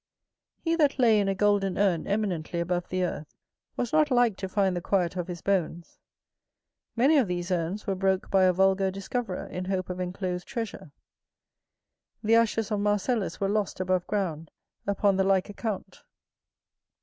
He 0.57 0.75
that 0.77 0.97
lay 0.97 1.19
in 1.19 1.27
a 1.27 1.35
golden 1.35 1.77
urn 1.77 2.07
eminently 2.07 2.59
above 2.59 2.89
the 2.89 3.03
earth, 3.03 3.35
was 3.77 3.93
not 3.93 4.09
like 4.09 4.35
to 4.37 4.49
find 4.49 4.75
the 4.75 4.81
quiet 4.81 5.15
of 5.15 5.27
his 5.27 5.43
bones. 5.43 5.99
Many 6.95 7.19
of 7.19 7.27
these 7.27 7.51
urns 7.51 7.85
were 7.85 7.93
broke 7.93 8.31
by 8.31 8.45
a 8.45 8.51
vulgar 8.51 8.89
discoverer 8.89 9.45
in 9.45 9.65
hope 9.65 9.91
of 9.91 9.99
enclosed 9.99 10.47
treasure. 10.47 10.91
The 12.23 12.33
ashes 12.33 12.71
of 12.71 12.79
Marcellus 12.79 13.39
were 13.39 13.47
lost 13.47 13.79
above 13.79 14.07
ground, 14.07 14.49
upon 14.87 15.17
the 15.17 15.23
like 15.23 15.49
account. 15.51 16.01